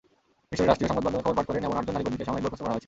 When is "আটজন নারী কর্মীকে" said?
1.79-2.27